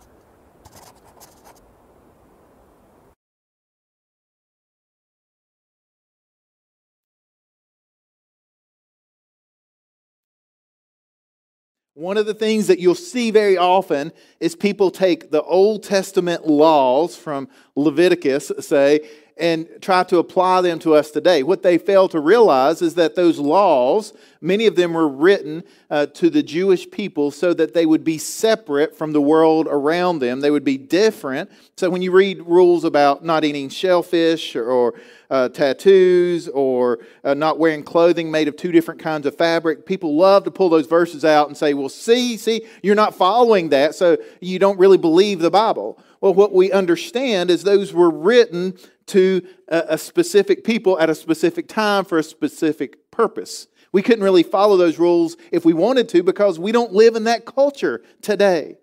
[11.96, 16.48] One of the things that you'll see very often is people take the Old Testament
[16.48, 21.42] laws from Leviticus, say, and try to apply them to us today.
[21.42, 26.06] What they fail to realize is that those laws, many of them were written uh,
[26.08, 30.42] to the Jewish people so that they would be separate from the world around them.
[30.42, 31.52] They would be different.
[31.78, 34.94] So when you read rules about not eating shellfish or, or
[35.32, 40.16] uh, tattoos or uh, not wearing clothing made of two different kinds of fabric, people
[40.16, 43.96] love to pull those verses out and say, well, see, see, you're not following that,
[43.96, 45.98] so you don't really believe the Bible.
[46.22, 51.68] Well, what we understand is those were written to a, specific people at a specific
[51.68, 53.68] time for a specific purpose.
[53.92, 57.26] We couldn't really follow those rules if we wanted to because we don't live in
[57.26, 58.78] that culture today.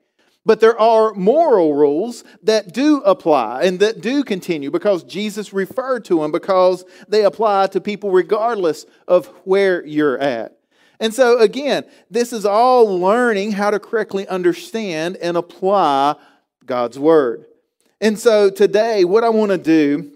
[0.46, 6.04] But there are moral rules that do apply and that do continue because Jesus referred
[6.06, 10.56] to them because they apply to people regardless of where you're at.
[10.98, 16.16] And so, again, this is all learning how to correctly understand and apply
[16.64, 17.46] God's Word.
[18.02, 20.12] And so, today, what I want to do,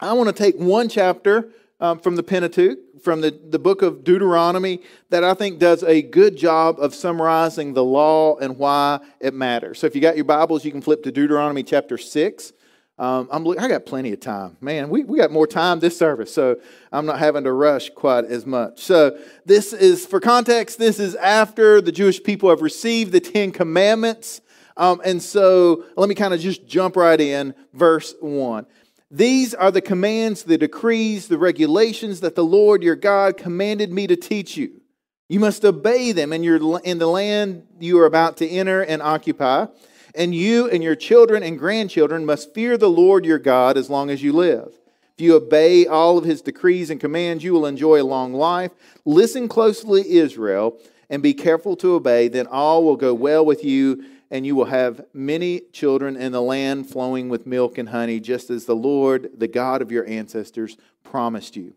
[0.00, 4.04] I want to take one chapter um, from the Pentateuch, from the, the book of
[4.04, 4.80] Deuteronomy,
[5.10, 9.80] that I think does a good job of summarizing the law and why it matters.
[9.80, 12.54] So if you got your Bibles, you can flip to Deuteronomy chapter 6.
[12.98, 14.56] Um, I'm, I got plenty of time.
[14.62, 16.58] Man, we, we got more time this service, so
[16.90, 18.80] I'm not having to rush quite as much.
[18.80, 23.52] So, this is, for context, this is after the Jewish people have received the Ten
[23.52, 24.40] Commandments.
[24.80, 28.64] Um, and so, let me kind of just jump right in, verse 1.
[29.10, 34.06] These are the commands, the decrees, the regulations that the Lord your God commanded me
[34.06, 34.80] to teach you.
[35.28, 39.02] You must obey them in, your, in the land you are about to enter and
[39.02, 39.66] occupy.
[40.14, 44.08] And you and your children and grandchildren must fear the Lord your God as long
[44.08, 44.72] as you live.
[45.14, 48.70] If you obey all of his decrees and commands, you will enjoy a long life.
[49.04, 50.78] Listen closely, Israel,
[51.10, 54.66] and be careful to obey, then all will go well with you and you will
[54.66, 59.30] have many children in the land flowing with milk and honey, just as the Lord,
[59.36, 61.74] the God of your ancestors, promised you.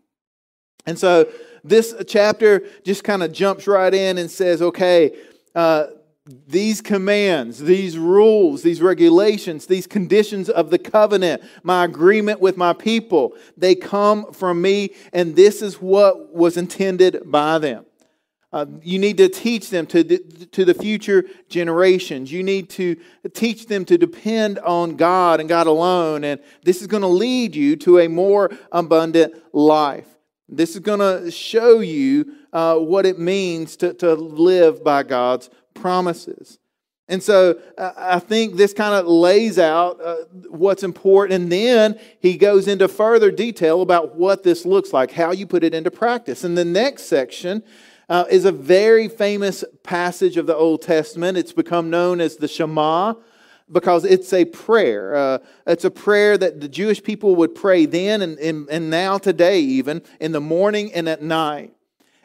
[0.86, 1.28] And so
[1.62, 5.16] this chapter just kind of jumps right in and says, okay,
[5.54, 5.86] uh,
[6.46, 12.72] these commands, these rules, these regulations, these conditions of the covenant, my agreement with my
[12.72, 17.84] people, they come from me, and this is what was intended by them.
[18.54, 20.18] Uh, you need to teach them to the,
[20.52, 22.30] to the future generations.
[22.30, 22.94] You need to
[23.32, 26.22] teach them to depend on God and God alone.
[26.22, 30.06] And this is going to lead you to a more abundant life.
[30.48, 35.50] This is going to show you uh, what it means to, to live by God's
[35.74, 36.60] promises.
[37.08, 40.14] And so uh, I think this kind of lays out uh,
[40.48, 41.42] what's important.
[41.42, 45.64] And then he goes into further detail about what this looks like, how you put
[45.64, 46.44] it into practice.
[46.44, 47.64] In the next section,
[48.14, 51.36] uh, is a very famous passage of the Old Testament.
[51.36, 53.14] It's become known as the Shema
[53.72, 55.16] because it's a prayer.
[55.16, 59.18] Uh, it's a prayer that the Jewish people would pray then and, and, and now
[59.18, 61.74] today, even in the morning and at night.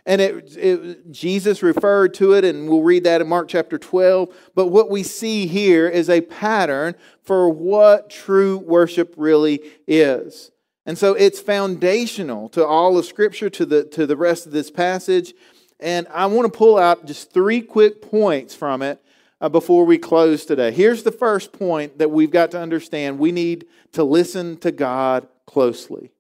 [0.06, 4.52] And it, it, Jesus referred to it, and we'll read that in Mark chapter 12.
[4.54, 10.52] But what we see here is a pattern for what true worship really is.
[10.90, 14.72] And so it's foundational to all of Scripture, to the, to the rest of this
[14.72, 15.36] passage.
[15.80, 19.02] And I want to pull out just three quick points from it
[19.42, 20.72] uh, before we close today.
[20.72, 25.28] Here's the first point that we've got to understand we need to listen to God
[25.46, 26.12] closely.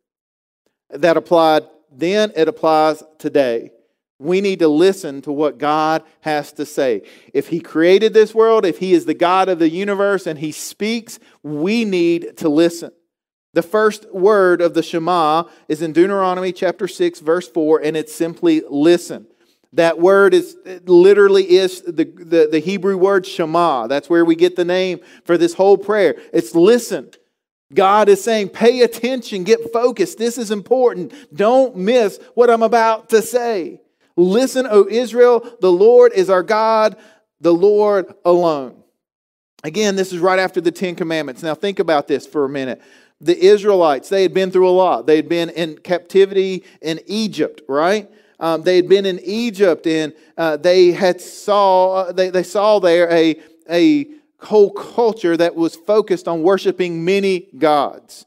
[0.89, 3.71] That applied then, it applies today.
[4.19, 7.03] We need to listen to what God has to say.
[7.33, 10.51] If He created this world, if He is the God of the universe and He
[10.51, 12.91] speaks, we need to listen.
[13.53, 18.13] The first word of the Shema is in Deuteronomy chapter 6, verse 4, and it's
[18.13, 19.25] simply listen.
[19.73, 23.85] That word is literally is the, the, the, Hebrew word Shema.
[23.87, 26.15] That's where we get the name for this whole prayer.
[26.33, 27.11] It's listen.
[27.71, 30.17] God is saying, pay attention, get focused.
[30.17, 31.13] This is important.
[31.35, 33.79] Don't miss what I'm about to say.
[34.17, 36.97] Listen, O Israel, the Lord is our God,
[37.39, 38.83] the Lord alone.
[39.63, 41.43] Again, this is right after the Ten Commandments.
[41.43, 42.81] Now, think about this for a minute.
[43.21, 45.05] The Israelites, they had been through a lot.
[45.05, 48.09] They had been in captivity in Egypt, right?
[48.39, 52.79] Um, they had been in Egypt and uh, they had saw uh, they, they saw
[52.79, 54.07] there a, a
[54.41, 58.25] whole culture that was focused on worshiping many gods.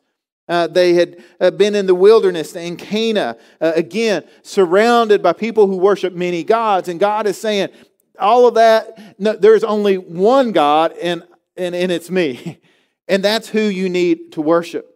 [0.48, 5.66] Uh, they had uh, been in the wilderness in Canaan, uh, again, surrounded by people
[5.66, 6.88] who worship many gods.
[6.88, 7.70] And God is saying,
[8.18, 11.22] all of that, no, there's only one God, and,
[11.56, 12.58] and, and it's me.
[13.08, 14.91] And that's who you need to worship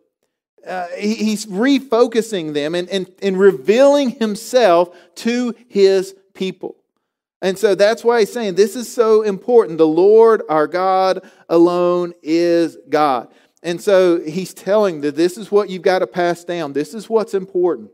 [0.66, 6.76] uh, he's refocusing them and, and, and revealing himself to his people.
[7.42, 9.79] And so that's why he's saying this is so important.
[9.79, 13.33] The Lord our God alone is God.
[13.62, 16.72] And so he's telling that this is what you've got to pass down.
[16.72, 17.90] This is what's important.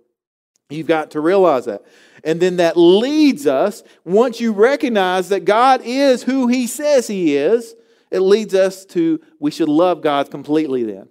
[0.71, 1.83] You've got to realize that.
[2.25, 7.37] And then that leads us, once you recognize that God is who he says he
[7.37, 7.75] is,
[8.11, 11.09] it leads us to we should love God completely then.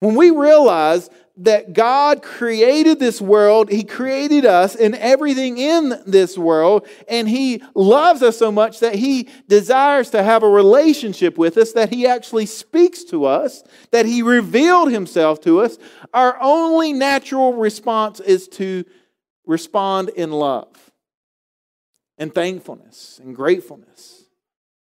[0.00, 6.38] When we realize that God created this world, He created us and everything in this
[6.38, 11.58] world, and He loves us so much that He desires to have a relationship with
[11.58, 15.76] us, that He actually speaks to us, that He revealed Himself to us,
[16.14, 18.84] our only natural response is to
[19.46, 20.90] respond in love
[22.18, 24.24] and thankfulness and gratefulness.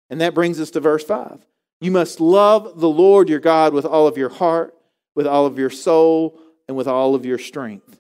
[0.10, 1.46] And that brings us to verse 5.
[1.80, 4.76] You must love the Lord your God with all of your heart,
[5.20, 6.40] with all of your soul,
[6.70, 8.00] and with all of your strength.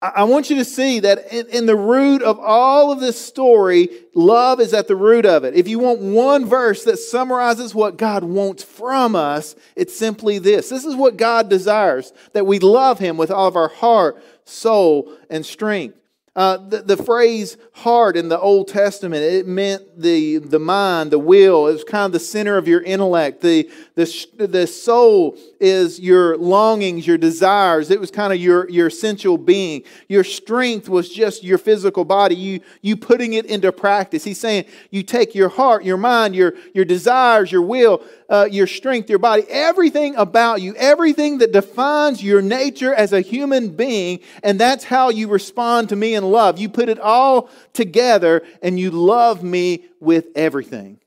[0.00, 4.58] I want you to see that in, the root of all of this story, love
[4.58, 5.52] is at the root of it.
[5.52, 10.70] If you want one verse that summarizes what God wants from us, it's simply this.
[10.70, 15.14] This is what God desires that we love Him with all of our heart, soul,
[15.28, 15.98] and strength.
[16.36, 21.18] Uh, the, the phrase heart in the Old Testament, it meant the, the mind, the
[21.18, 21.68] will.
[21.68, 23.40] It was kind of the center of your intellect.
[23.40, 27.92] The, the, the soul is your longings, your desires.
[27.92, 29.84] It was kind of your, your essential being.
[30.08, 34.24] Your strength was just your physical body, you, you putting it into practice.
[34.24, 38.66] He's saying you take your heart, your mind, your, your desires, your will, uh, your
[38.66, 44.18] strength, your body, everything about you, everything that defines your nature as a human being,
[44.42, 46.58] and that's how you respond to me in love.
[46.58, 50.98] You put it all together and you love me with everything.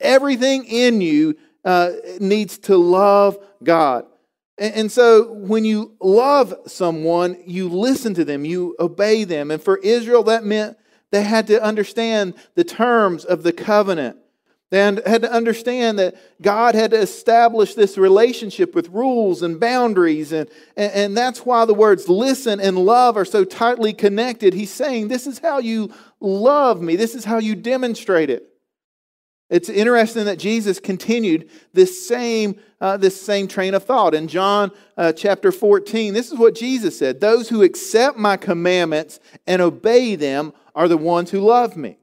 [0.00, 4.06] Everything in you uh, needs to love God.
[4.58, 9.50] And, and so when you love someone, you listen to them, you obey them.
[9.50, 10.76] And for Israel, that meant
[11.10, 14.16] they had to understand the terms of the covenant.
[14.70, 20.30] They had to understand that God had to establish this relationship with rules and boundaries.
[20.30, 24.52] And, and, and, that's why the words listen and love are so tightly connected.
[24.52, 28.47] He's saying, This is how you love me, this is how you demonstrate it.
[29.50, 34.14] It's interesting that Jesus continued this same, uh, this same train of thought.
[34.14, 39.20] In John uh, chapter 14, this is what Jesus said Those who accept my commandments
[39.46, 41.98] and obey them are the ones who love me.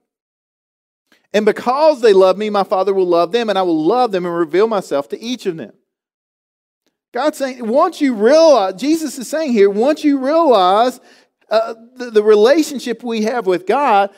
[1.34, 4.26] And because they love me, my Father will love them, and I will love them
[4.26, 5.74] and reveal myself to each of them.
[7.14, 11.00] God's saying, once you realize, Jesus is saying here, once you realize
[11.50, 14.10] uh, the, the relationship we have with God,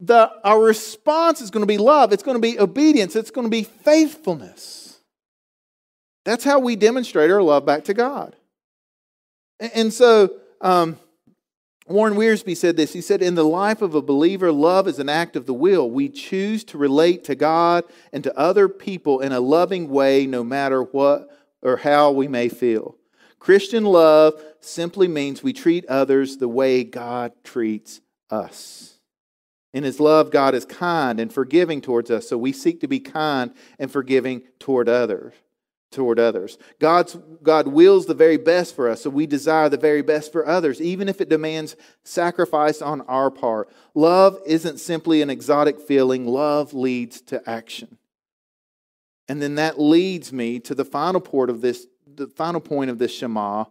[0.00, 3.46] the, our response is going to be love, it's going to be obedience, it's going
[3.46, 4.98] to be faithfulness.
[6.24, 8.34] That's how we demonstrate our love back to God.
[9.60, 10.30] And, and so,
[10.60, 10.98] um,
[11.86, 12.94] Warren Wiersbe said this.
[12.94, 15.90] He said, In the life of a believer, love is an act of the will.
[15.90, 20.42] We choose to relate to God and to other people in a loving way, no
[20.42, 21.28] matter what
[21.60, 22.96] or how we may feel.
[23.38, 28.93] Christian love simply means we treat others the way God treats us.
[29.74, 33.00] In His love, God is kind and forgiving towards us, so we seek to be
[33.00, 35.34] kind and forgiving toward others
[35.94, 36.58] toward others.
[36.80, 40.46] God's, God wills the very best for us, so we desire the very best for
[40.46, 43.70] others, even if it demands sacrifice on our part.
[43.94, 47.96] Love isn't simply an exotic feeling, love leads to action.
[49.28, 52.98] And then that leads me to the final point of this, the final point of
[52.98, 53.64] this Shema.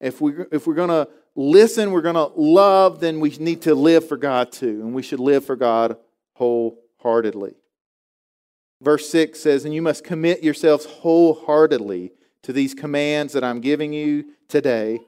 [0.00, 4.16] If we if we're gonna listen, we're gonna love, then we need to live for
[4.16, 5.96] God too, and we should live for God
[6.34, 7.54] wholeheartedly.
[8.82, 12.12] Verse 6 says, And you must commit yourselves wholeheartedly
[12.42, 15.00] to these commands that I'm giving you today.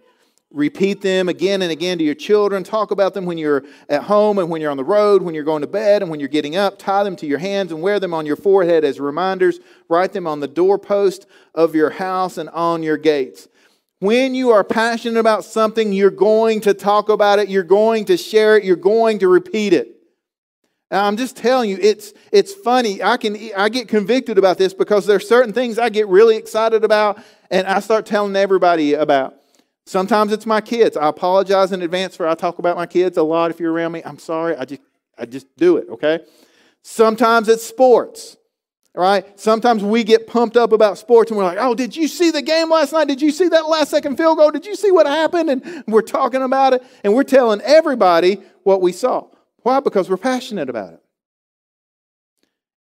[0.52, 2.62] Repeat them again and again to your children.
[2.62, 5.44] Talk about them when you're at home and when you're on the road, when you're
[5.44, 6.78] going to bed and when you're getting up.
[6.78, 9.60] Tie them to your hands and wear them on your forehead as reminders.
[9.88, 13.48] Write them on the doorpost of your house and on your gates.
[14.02, 18.16] When you are passionate about something, you're going to talk about it, you're going to
[18.16, 19.94] share it, you're going to repeat it.
[20.90, 23.00] I'm just telling you, it's, it's funny.
[23.00, 26.36] I, can, I get convicted about this because there are certain things I get really
[26.36, 29.36] excited about and I start telling everybody about.
[29.86, 30.96] Sometimes it's my kids.
[30.96, 33.92] I apologize in advance for I talk about my kids a lot if you're around
[33.92, 34.02] me.
[34.04, 34.56] I'm sorry.
[34.56, 34.82] I just,
[35.16, 36.24] I just do it, okay?
[36.82, 38.36] Sometimes it's sports,
[38.94, 39.38] right?
[39.40, 42.42] Sometimes we get pumped up about sports and we're like, oh, did you see the
[42.42, 43.08] game last night?
[43.08, 44.50] Did you see that last second field goal?
[44.50, 45.48] Did you see what happened?
[45.50, 49.28] And we're talking about it and we're telling everybody what we saw.
[49.58, 49.80] Why?
[49.80, 51.02] Because we're passionate about it.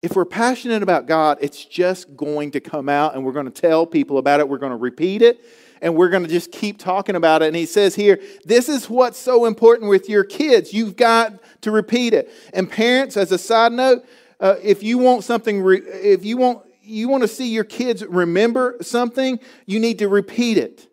[0.01, 3.61] If we're passionate about God, it's just going to come out and we're going to
[3.61, 4.49] tell people about it.
[4.49, 5.45] We're going to repeat it
[5.83, 7.47] and we're going to just keep talking about it.
[7.47, 10.73] And he says here, this is what's so important with your kids.
[10.73, 12.31] You've got to repeat it.
[12.55, 14.07] And parents, as a side note,
[14.41, 18.05] uh, if you want something, re- if you want, you want to see your kids
[18.05, 20.89] remember something, you need to repeat it.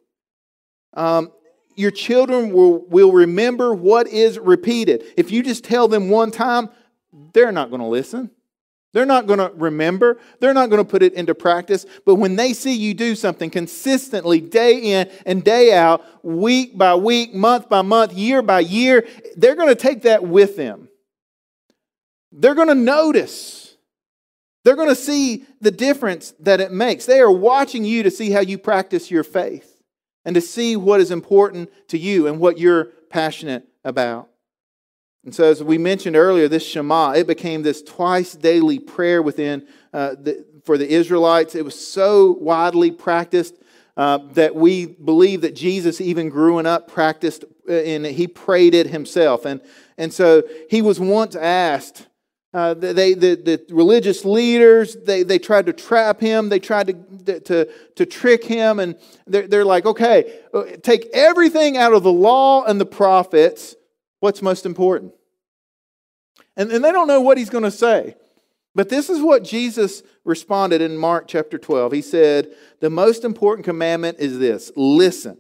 [0.94, 1.32] Um,
[1.76, 5.04] your children will, will remember what is repeated.
[5.18, 6.70] If you just tell them one time,
[7.34, 8.32] they're not going to listen.
[8.94, 10.20] They're not going to remember.
[10.40, 11.86] They're not going to put it into practice.
[12.06, 16.96] But when they see you do something consistently, day in and day out, week by
[16.96, 20.88] week, month by month, year by year, they're going to take that with them.
[22.38, 23.78] They're going to notice.
[24.64, 27.06] They're going to see the difference that it makes.
[27.06, 29.82] They are watching you to see how you practice your faith
[30.26, 34.30] and to see what is important to you and what you're passionate about.
[35.24, 39.68] And so, as we mentioned earlier, this Shema, it became this twice daily prayer within
[39.94, 41.56] uh, the, for the Israelites.
[41.56, 43.56] It was so widely practiced
[43.98, 48.88] uh, that we believe that Jesus, even growing up, practiced uh, and he prayed it
[48.88, 49.46] himself.
[49.46, 49.62] And,
[49.98, 52.08] and so he was once asked,
[52.56, 56.48] uh, they, the, the religious leaders, they, they tried to trap him.
[56.48, 56.88] They tried
[57.26, 58.80] to, to, to trick him.
[58.80, 58.96] And
[59.28, 63.76] they're, they're like, okay, uh, take everything out of the law and the prophets.
[64.22, 65.14] What's most important?
[66.56, 68.16] And, and they don't know what he's going to say.
[68.74, 71.92] But this is what Jesus responded in Mark chapter 12.
[71.92, 75.40] He said, The most important commandment is this Listen,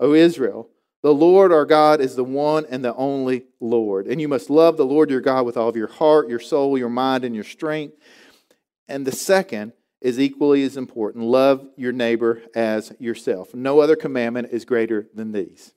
[0.00, 0.68] O Israel.
[1.02, 4.06] The Lord our God is the one and the only Lord.
[4.06, 6.76] And you must love the Lord your God with all of your heart, your soul,
[6.76, 7.96] your mind, and your strength.
[8.88, 13.54] And the second is equally as important love your neighbor as yourself.
[13.54, 15.72] No other commandment is greater than these.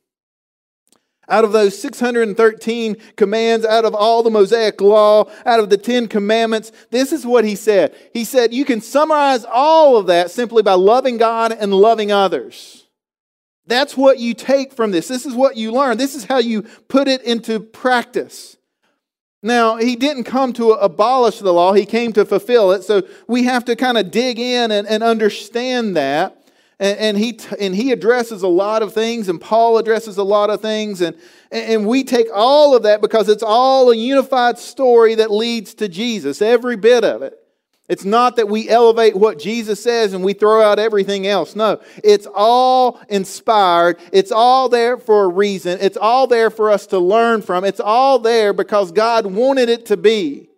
[1.27, 6.07] Out of those 613 commands, out of all the Mosaic law, out of the 10
[6.07, 7.95] commandments, this is what he said.
[8.13, 12.87] He said, You can summarize all of that simply by loving God and loving others.
[13.69, 15.07] That's what you take from this.
[15.07, 15.97] This is what you learn.
[15.97, 18.57] This is how you put it into practice.
[19.43, 22.83] Now, he didn't come to abolish the law, he came to fulfill it.
[22.83, 26.35] So we have to kind of dig in and, and understand that.
[26.79, 30.49] And, and, he, and he addresses a lot of things, and Paul addresses a lot
[30.49, 31.01] of things.
[31.01, 31.15] And,
[31.51, 35.87] and we take all of that because it's all a unified story that leads to
[35.87, 37.38] Jesus, every bit of it.
[37.89, 41.55] It's not that we elevate what Jesus says and we throw out everything else.
[41.55, 43.99] No, it's all inspired.
[44.13, 45.79] It's all there for a reason.
[45.81, 47.65] It's all there for us to learn from.
[47.65, 50.48] It's all there because God wanted it to be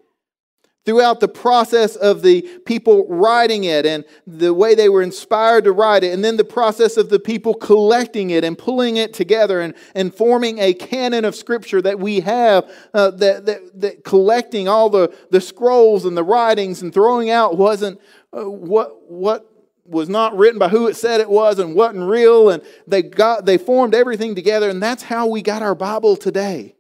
[0.86, 5.72] throughout the process of the people writing it and the way they were inspired to
[5.72, 9.62] write it, and then the process of the people collecting it and pulling it together
[9.62, 14.68] and, and forming a canon of scripture that we have, uh, that, that, that, collecting
[14.68, 18.00] all the, the scrolls and the writings and throwing out wasn't
[18.34, 19.48] uh, what, what
[19.86, 23.46] was not written by who it said it was and wasn't real, and they, got,
[23.46, 26.76] they formed everything together, and that's how we got our Bible today.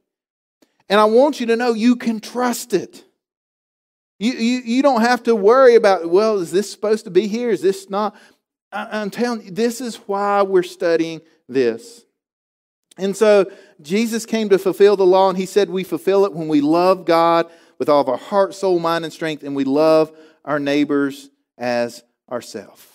[0.89, 3.06] And I want you to know you can trust it.
[4.22, 7.50] You, you, you don't have to worry about, well, is this supposed to be here?
[7.50, 8.16] Is this not?
[8.72, 12.06] I, I'm telling you, this is why we're studying this.
[13.00, 13.52] And so
[13.82, 17.04] Jesus came to fulfill the law, and he said we fulfill it when we love
[17.04, 17.50] God
[17.80, 20.16] with all of our heart, soul, mind, and strength, and we love
[20.46, 22.86] our neighbors as ourselves.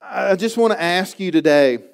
[0.00, 1.84] I just want to ask you today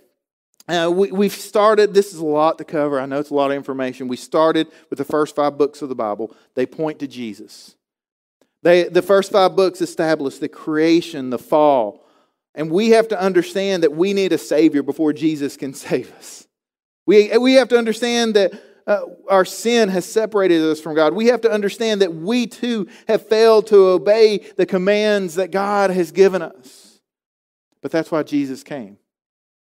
[0.68, 3.00] uh, we, we've started, this is a lot to cover.
[3.00, 4.06] I know it's a lot of information.
[4.06, 6.34] We started with the first five books of the Bible.
[6.54, 7.74] They point to Jesus.
[8.62, 12.04] They, the first five books establish the creation, the fall.
[12.54, 16.46] And we have to understand that we need a Savior before Jesus can save us.
[17.06, 18.52] We, we have to understand that
[18.86, 21.14] uh, our sin has separated us from God.
[21.14, 25.90] We have to understand that we too have failed to obey the commands that God
[25.90, 27.00] has given us.
[27.80, 28.98] But that's why Jesus came.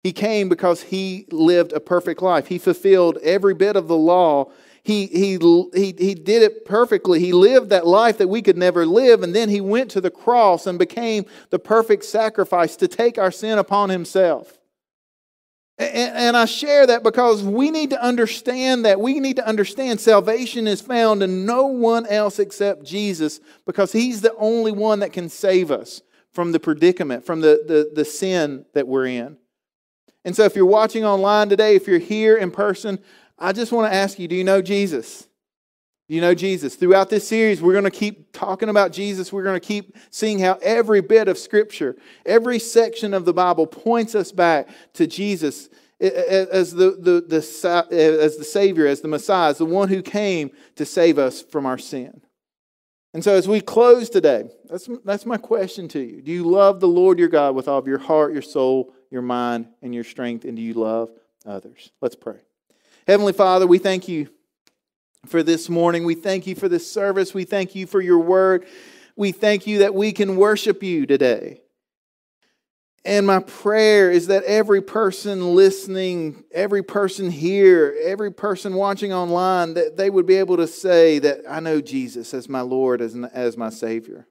[0.06, 2.46] He came because he lived a perfect life.
[2.46, 4.52] He fulfilled every bit of the law.
[4.84, 5.36] He, he,
[5.74, 7.18] he, he did it perfectly.
[7.18, 9.24] He lived that life that we could never live.
[9.24, 13.32] And then he went to the cross and became the perfect sacrifice to take our
[13.32, 14.60] sin upon himself.
[15.76, 19.00] And, and I share that because we need to understand that.
[19.00, 24.20] We need to understand salvation is found in no one else except Jesus because he's
[24.20, 26.00] the only one that can save us
[26.30, 29.38] from the predicament, from the, the, the sin that we're in.
[30.26, 32.98] And so, if you're watching online today, if you're here in person,
[33.38, 35.28] I just want to ask you do you know Jesus?
[36.08, 36.74] Do you know Jesus?
[36.74, 39.32] Throughout this series, we're going to keep talking about Jesus.
[39.32, 43.68] We're going to keep seeing how every bit of Scripture, every section of the Bible
[43.68, 45.68] points us back to Jesus
[46.00, 50.50] as the, the, the, as the Savior, as the Messiah, as the one who came
[50.74, 52.20] to save us from our sin.
[53.14, 56.20] And so, as we close today, that's, that's my question to you.
[56.20, 59.22] Do you love the Lord your God with all of your heart, your soul, your
[59.22, 60.44] mind, and your strength?
[60.44, 61.10] And do you love
[61.44, 61.90] others?
[62.00, 62.38] Let's pray.
[63.06, 64.28] Heavenly Father, we thank you
[65.26, 66.04] for this morning.
[66.04, 67.34] We thank you for this service.
[67.34, 68.66] We thank you for your word.
[69.16, 71.62] We thank you that we can worship you today.
[73.04, 79.74] And my prayer is that every person listening, every person here, every person watching online,
[79.74, 83.14] that they would be able to say that I know Jesus as my Lord, as,
[83.32, 84.26] as my Savior.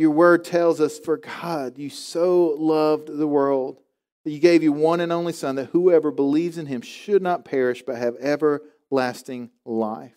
[0.00, 3.82] Your word tells us, For God, you so loved the world
[4.24, 7.44] that you gave your one and only Son, that whoever believes in him should not
[7.44, 10.14] perish but have everlasting life.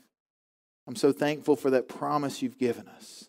[0.87, 3.27] I'm so thankful for that promise you've given us.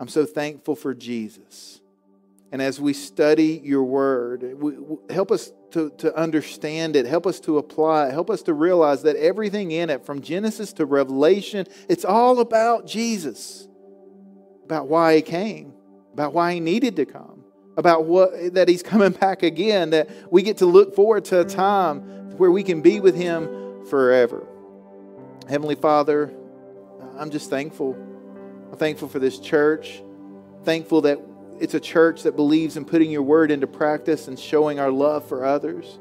[0.00, 1.80] I'm so thankful for Jesus.
[2.50, 7.28] and as we study your word, we, we, help us to, to understand it, help
[7.28, 10.84] us to apply it, help us to realize that everything in it, from Genesis to
[10.84, 13.68] Revelation, it's all about Jesus,
[14.64, 15.74] about why he came,
[16.16, 17.44] about why he needed to come,
[17.76, 21.44] about what that he's coming back again, that we get to look forward to a
[21.44, 22.00] time
[22.38, 24.46] where we can be with him forever.
[25.46, 26.32] Heavenly Father,
[27.18, 27.92] I'm just thankful.
[28.72, 30.02] I'm thankful for this church.
[30.64, 31.20] Thankful that
[31.60, 35.28] it's a church that believes in putting your word into practice and showing our love
[35.28, 35.98] for others.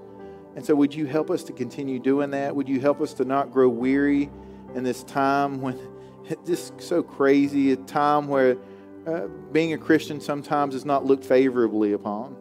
[0.56, 2.56] And so, would you help us to continue doing that?
[2.56, 4.30] Would you help us to not grow weary
[4.76, 5.78] in this time when
[6.30, 8.56] it's just so crazy, a time where
[9.08, 12.36] uh, being a Christian sometimes is not looked favorably upon?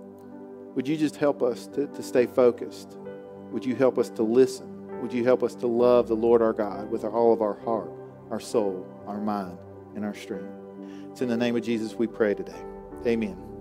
[0.75, 2.97] Would you just help us to, to stay focused?
[3.51, 5.01] Would you help us to listen?
[5.01, 7.91] Would you help us to love the Lord our God with all of our heart,
[8.31, 9.59] our soul, our mind,
[9.95, 10.49] and our strength?
[11.11, 12.61] It's in the name of Jesus we pray today.
[13.07, 13.54] Amen.